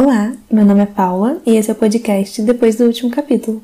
[0.00, 3.60] Olá, meu nome é Paula e esse é o podcast Depois do Último Capítulo.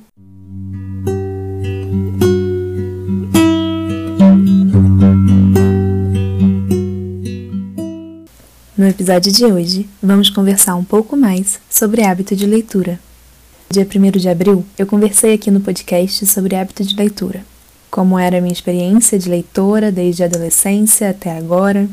[8.76, 12.98] No episódio de hoje, vamos conversar um pouco mais sobre hábito de leitura.
[13.70, 17.44] Dia 1 de abril, eu conversei aqui no podcast sobre hábito de leitura.
[17.92, 21.88] Como era a minha experiência de leitora desde a adolescência até agora,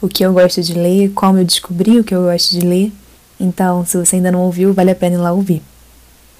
[0.00, 2.90] o que eu gosto de ler, como eu descobri o que eu gosto de ler.
[3.42, 5.60] Então, se você ainda não ouviu, vale a pena ir lá ouvir.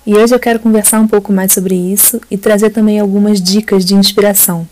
[0.06, 3.84] E hoje eu quero conversar um pouco mais sobre isso e trazer também algumas dicas
[3.84, 4.66] de inspiração.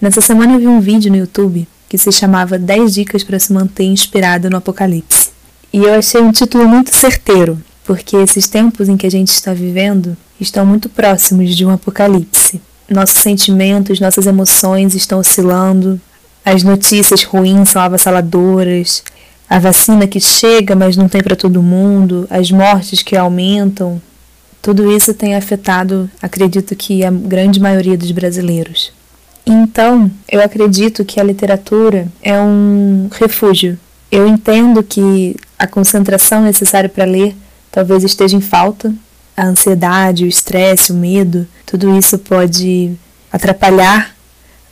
[0.00, 3.52] Nessa semana eu vi um vídeo no YouTube que se chamava 10 dicas para se
[3.52, 5.30] manter inspirado no apocalipse.
[5.72, 9.52] E eu achei um título muito certeiro, porque esses tempos em que a gente está
[9.52, 12.60] vivendo estão muito próximos de um apocalipse.
[12.88, 16.00] Nossos sentimentos, nossas emoções estão oscilando,
[16.44, 19.02] as notícias ruins são avassaladoras,
[19.50, 24.00] a vacina que chega, mas não tem para todo mundo, as mortes que aumentam.
[24.62, 28.92] Tudo isso tem afetado, acredito que, a grande maioria dos brasileiros.
[29.44, 33.76] Então, eu acredito que a literatura é um refúgio.
[34.08, 37.34] Eu entendo que a concentração necessária para ler
[37.72, 38.94] talvez esteja em falta.
[39.36, 42.92] A ansiedade, o estresse, o medo, tudo isso pode
[43.32, 44.14] atrapalhar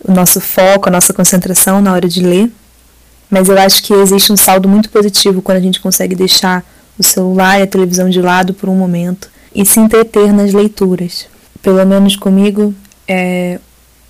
[0.04, 2.48] o nosso foco, a nossa concentração na hora de ler.
[3.30, 6.64] Mas eu acho que existe um saldo muito positivo quando a gente consegue deixar
[6.98, 11.26] o celular e a televisão de lado por um momento e se entreter nas leituras.
[11.62, 12.74] Pelo menos comigo
[13.06, 13.58] é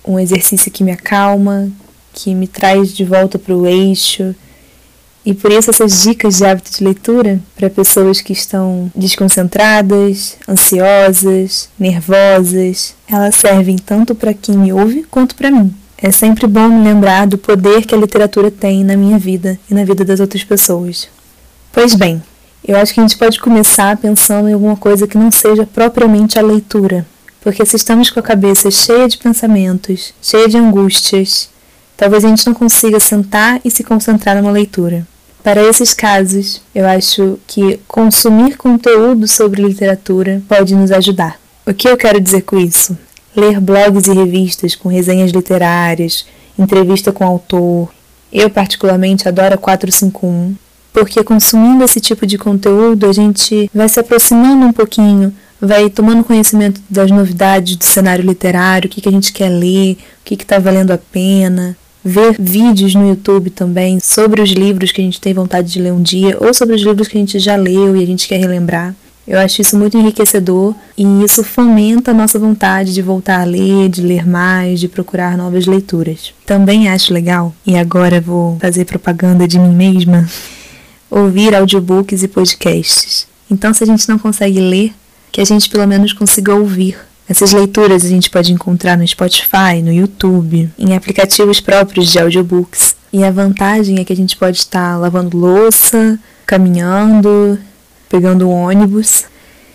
[0.05, 1.69] um exercício que me acalma,
[2.13, 4.35] que me traz de volta para o eixo.
[5.25, 11.69] E por isso essas dicas de hábito de leitura para pessoas que estão desconcentradas, ansiosas,
[11.77, 15.73] nervosas, elas servem tanto para quem me ouve quanto para mim.
[16.01, 19.73] É sempre bom me lembrar do poder que a literatura tem na minha vida e
[19.73, 21.09] na vida das outras pessoas.
[21.73, 22.23] Pois bem,
[22.65, 26.39] eu acho que a gente pode começar pensando em alguma coisa que não seja propriamente
[26.39, 27.05] a leitura.
[27.41, 31.49] Porque se estamos com a cabeça cheia de pensamentos, cheia de angústias,
[31.97, 35.05] talvez a gente não consiga sentar e se concentrar numa leitura.
[35.43, 41.37] Para esses casos, eu acho que consumir conteúdo sobre literatura pode nos ajudar.
[41.65, 42.97] O que eu quero dizer com isso?
[43.35, 46.25] Ler blogs e revistas com resenhas literárias,
[46.57, 47.89] entrevista com autor.
[48.31, 50.55] Eu, particularmente, adoro a 451,
[50.93, 56.23] porque consumindo esse tipo de conteúdo a gente vai se aproximando um pouquinho, vai tomando
[56.23, 60.35] conhecimento das novidades do cenário literário, o que, que a gente quer ler, o que
[60.35, 61.75] está valendo a pena.
[62.03, 65.91] Ver vídeos no YouTube também sobre os livros que a gente tem vontade de ler
[65.91, 68.37] um dia ou sobre os livros que a gente já leu e a gente quer
[68.37, 68.95] relembrar.
[69.29, 73.87] Eu acho isso muito enriquecedor e isso fomenta a nossa vontade de voltar a ler,
[73.87, 76.33] de ler mais, de procurar novas leituras.
[76.47, 80.27] Também acho legal, e agora vou fazer propaganda de mim mesma,
[81.11, 83.27] ouvir audiobooks e podcasts.
[83.51, 84.91] Então, se a gente não consegue ler,
[85.31, 86.97] que a gente pelo menos consiga ouvir.
[87.27, 92.95] Essas leituras a gente pode encontrar no Spotify, no YouTube, em aplicativos próprios de audiobooks.
[93.13, 97.59] E a vantagem é que a gente pode estar lavando louça, caminhando,
[98.09, 99.25] pegando um ônibus,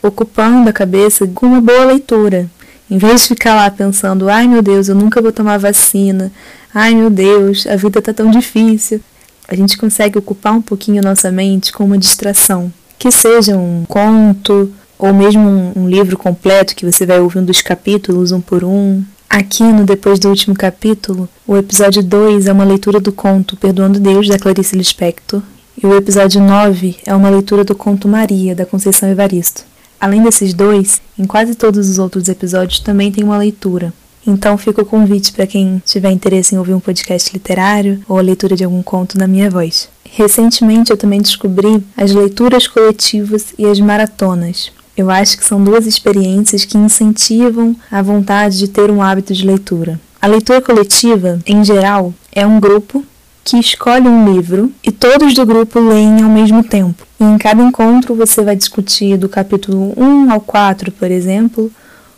[0.02, 2.50] ocupando a cabeça com uma boa leitura.
[2.90, 6.30] Em vez de ficar lá pensando, ai meu Deus, eu nunca vou tomar vacina,
[6.74, 9.00] ai meu Deus, a vida está tão difícil,
[9.48, 12.72] a gente consegue ocupar um pouquinho nossa mente com uma distração.
[12.98, 17.62] Que seja um conto, ou mesmo um, um livro completo que você vai ouvindo os
[17.62, 19.02] capítulos um por um.
[19.28, 23.98] Aqui no Depois do Último Capítulo, o episódio 2 é uma leitura do conto Perdoando
[23.98, 25.42] Deus, da Clarice Lispector,
[25.82, 29.64] e o episódio 9 é uma leitura do conto Maria, da Conceição Evaristo.
[30.00, 33.92] Além desses dois, em quase todos os outros episódios também tem uma leitura.
[34.26, 38.22] Então fica o convite para quem tiver interesse em ouvir um podcast literário ou a
[38.22, 39.88] leitura de algum conto na minha voz.
[40.04, 44.72] Recentemente eu também descobri as leituras coletivas e as maratonas.
[44.96, 49.44] Eu acho que são duas experiências que incentivam a vontade de ter um hábito de
[49.44, 50.00] leitura.
[50.22, 53.04] A leitura coletiva, em geral, é um grupo
[53.44, 57.06] que escolhe um livro e todos do grupo leem ao mesmo tempo.
[57.20, 61.70] E em cada encontro você vai discutir do capítulo 1 ao 4, por exemplo,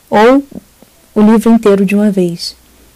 [0.09, 0.45] ou
[1.15, 2.55] o livro inteiro de uma vez.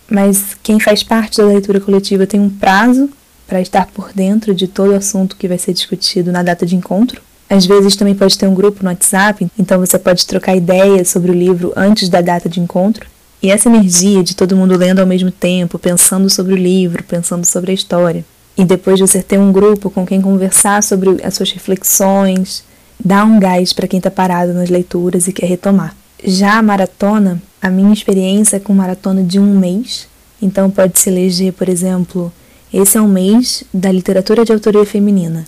[0.09, 3.11] Mas quem faz parte da leitura coletiva tem um prazo
[3.49, 6.77] para estar por dentro de todo o assunto que vai ser discutido na data de
[6.77, 7.21] encontro.
[7.49, 11.33] Às vezes também pode ter um grupo no WhatsApp, então você pode trocar ideias sobre
[11.33, 13.09] o livro antes da data de encontro.
[13.43, 17.45] E essa energia de todo mundo lendo ao mesmo tempo, pensando sobre o livro, pensando
[17.47, 18.25] sobre a história,
[18.57, 22.63] e depois você ter um grupo com quem conversar sobre as suas reflexões,
[23.03, 25.97] dá um gás para quem está parado nas leituras e quer retomar.
[26.23, 30.07] Já a maratona, a minha experiência é com maratona de um mês,
[30.43, 32.31] então pode se eleger, por exemplo,
[32.73, 35.47] esse é um mês da literatura de autoria feminina.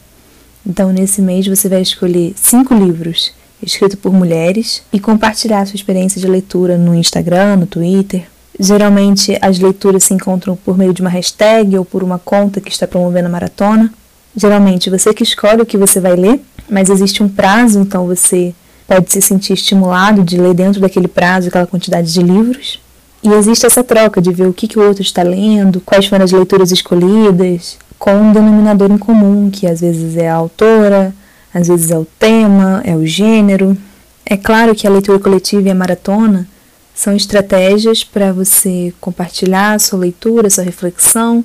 [0.66, 6.20] Então, nesse mês, você vai escolher cinco livros escritos por mulheres e compartilhar sua experiência
[6.20, 8.24] de leitura no Instagram, no Twitter.
[8.58, 12.70] Geralmente, as leituras se encontram por meio de uma hashtag ou por uma conta que
[12.70, 13.92] está promovendo a maratona.
[14.36, 18.54] Geralmente, você que escolhe o que você vai ler, mas existe um prazo, então você
[18.86, 22.80] pode se sentir estimulado de ler dentro daquele prazo aquela quantidade de livros.
[23.22, 26.24] E existe essa troca de ver o que, que o outro está lendo, quais foram
[26.24, 31.14] as leituras escolhidas, com um denominador em comum, que às vezes é a autora,
[31.54, 33.76] às vezes é o tema, é o gênero.
[34.24, 36.48] É claro que a leitura coletiva e a maratona
[36.94, 41.44] são estratégias para você compartilhar sua leitura, sua reflexão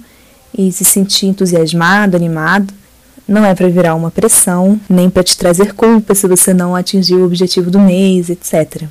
[0.57, 2.73] e se sentir entusiasmado, animado.
[3.27, 7.19] Não é para virar uma pressão, nem para te trazer culpa se você não atingiu
[7.19, 8.83] o objetivo do mês, etc.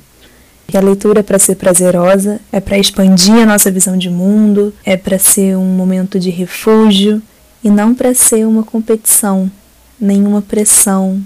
[0.67, 4.73] Que a leitura é para ser prazerosa, é para expandir a nossa visão de mundo,
[4.85, 7.21] é para ser um momento de refúgio
[7.63, 9.49] e não para ser uma competição,
[9.99, 11.21] nenhuma pressão,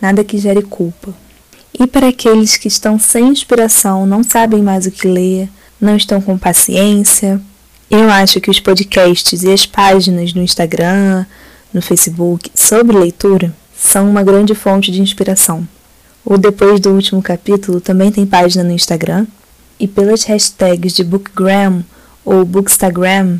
[0.00, 1.14] nada que gere culpa.
[1.78, 5.48] E para aqueles que estão sem inspiração, não sabem mais o que ler,
[5.80, 7.40] não estão com paciência,
[7.90, 11.24] eu acho que os podcasts e as páginas no Instagram,
[11.72, 15.66] no Facebook sobre leitura são uma grande fonte de inspiração.
[16.24, 19.26] O Depois do Último Capítulo também tem página no Instagram.
[19.78, 21.84] E pelas hashtags de Bookgram
[22.24, 23.38] ou Bookstagram,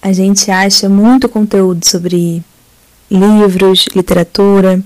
[0.00, 2.44] a gente acha muito conteúdo sobre
[3.10, 4.80] livros, literatura.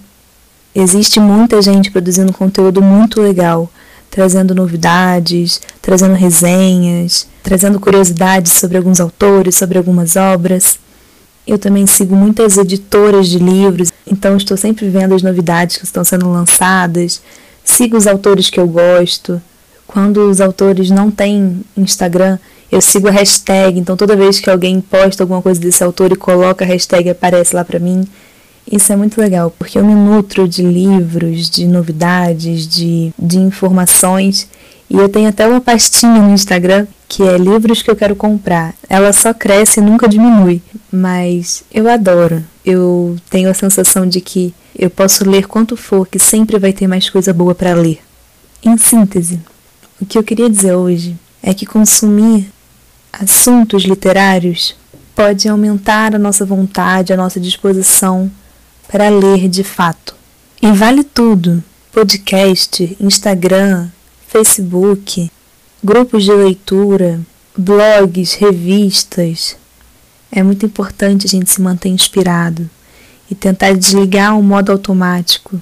[0.75, 3.71] Existe muita gente produzindo conteúdo muito legal,
[4.11, 10.79] trazendo novidades, trazendo resenhas, trazendo curiosidades sobre alguns autores, sobre algumas obras.
[11.47, 16.05] Eu também sigo muitas editoras de livros, então estou sempre vendo as novidades que estão
[16.05, 17.21] sendo lançadas.
[17.65, 19.43] Sigo os autores que eu gosto.
[19.87, 22.39] Quando os autores não têm Instagram,
[22.73, 26.17] eu sigo a hashtag, então toda vez que alguém posta alguma coisa desse autor e
[26.17, 28.03] coloca a hashtag, aparece lá para mim.
[28.71, 34.49] Isso é muito legal, porque eu me nutro de livros, de novidades, de, de informações.
[34.89, 38.75] E eu tenho até uma pastinha no Instagram que é livros que eu quero comprar.
[38.89, 42.43] Ela só cresce e nunca diminui, mas eu adoro.
[42.65, 46.87] Eu tenho a sensação de que eu posso ler quanto for, que sempre vai ter
[46.87, 48.01] mais coisa boa para ler.
[48.65, 49.39] Em síntese,
[50.01, 52.51] o que eu queria dizer hoje é que consumir
[53.13, 54.75] assuntos literários
[55.15, 58.31] pode aumentar a nossa vontade, a nossa disposição
[58.91, 60.15] para ler de fato.
[60.61, 61.63] E vale tudo:
[61.93, 63.89] podcast, Instagram,
[64.29, 65.31] Facebook,
[65.85, 67.21] grupos de leitura,
[67.57, 69.57] blogs, revistas.
[70.31, 72.69] É muito importante a gente se manter inspirado
[73.31, 75.61] e tentar desligar o modo automático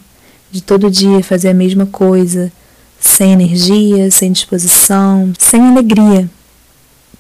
[0.51, 2.53] de todo dia fazer a mesma coisa,
[3.01, 6.29] sem energia, sem disposição, sem alegria.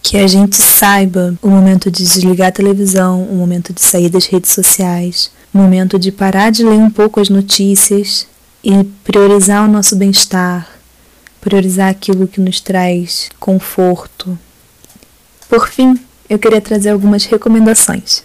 [0.02, 4.26] Que a gente saiba o momento de desligar a televisão, o momento de sair das
[4.26, 8.26] redes sociais, o momento de parar de ler um pouco as notícias
[8.64, 10.68] e priorizar o nosso bem-estar,
[11.40, 14.38] priorizar aquilo que nos traz conforto.
[15.48, 15.98] Por fim,
[16.28, 18.22] eu queria trazer algumas recomendações.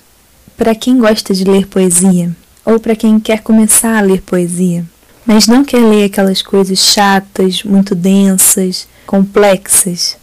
[0.55, 4.85] Para quem gosta de ler poesia, ou para quem quer começar a ler poesia,
[5.25, 10.17] mas não quer ler aquelas coisas chatas, muito densas, complexas,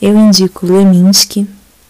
[0.00, 1.46] eu indico Leminski,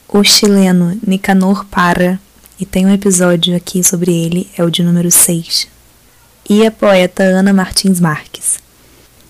[0.08, 2.18] o chileno Nicanor Parra,
[2.58, 5.68] e tem um episódio aqui sobre ele, é o de número 6,
[6.48, 8.58] e a poeta Ana Martins Marques.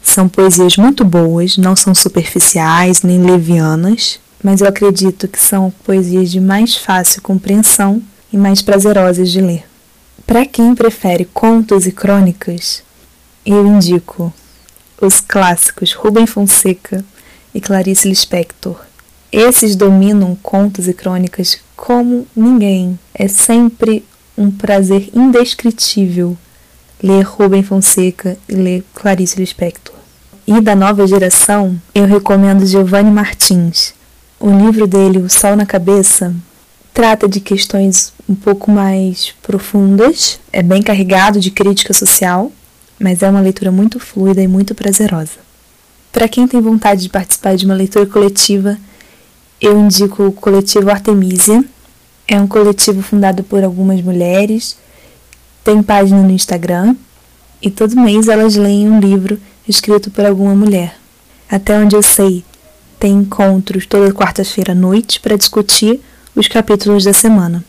[0.01, 6.31] São poesias muito boas, não são superficiais nem levianas, mas eu acredito que são poesias
[6.31, 8.01] de mais fácil compreensão
[8.33, 9.65] e mais prazerosas de ler.
[10.25, 12.85] Para quem prefere contos e crônicas,
[13.45, 14.33] eu indico
[15.01, 17.05] os clássicos Rubem Fonseca
[17.55, 18.77] e Clarice Lispector.
[19.31, 22.99] Esses dominam contos e crônicas como ninguém.
[23.15, 24.05] É sempre
[24.37, 26.37] um prazer indescritível
[27.03, 29.99] ler Rubem Fonseca e ler Clarice Lispector
[30.49, 33.93] e da nova geração, eu recomendo Giovanni Martins.
[34.41, 36.35] O livro dele, O Sol na Cabeça,
[36.95, 42.51] trata de questões um pouco mais profundas, é bem carregado de crítica social,
[42.99, 45.48] mas é uma leitura muito fluida e muito prazerosa.
[46.13, 48.79] Para quem tem vontade de participar de uma leitura coletiva,
[49.61, 51.65] eu indico o coletivo Artemisia.
[52.27, 54.77] É um coletivo fundado por algumas mulheres,
[55.65, 56.95] tem página no Instagram
[57.61, 60.95] e todo mês elas leem um livro escrito por alguma mulher.
[61.51, 62.45] Até onde eu sei,
[63.01, 66.01] tem encontros toda quarta-feira à noite para discutir
[66.35, 67.65] os capítulos da semana.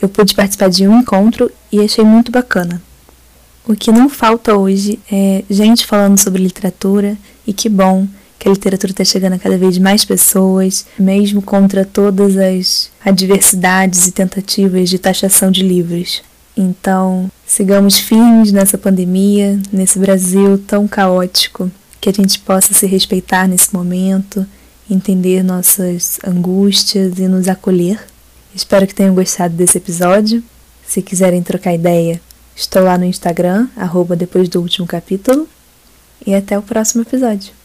[0.00, 2.80] Eu pude participar de um encontro e achei muito bacana.
[3.66, 8.06] O que não falta hoje é gente falando sobre literatura e que bom
[8.38, 14.06] que a literatura está chegando a cada vez mais pessoas, mesmo contra todas as adversidades
[14.06, 16.22] e tentativas de taxação de livros.
[16.56, 23.46] Então, sigamos firmes nessa pandemia, nesse Brasil tão caótico, que a gente possa se respeitar
[23.46, 24.46] nesse momento,
[24.90, 28.00] entender nossas angústias e nos acolher.
[28.54, 30.42] Espero que tenham gostado desse episódio.
[30.86, 32.20] Se quiserem trocar ideia,
[32.54, 35.48] estou lá no Instagram, arroba depois do último capítulo.
[36.26, 37.59] E até o próximo episódio.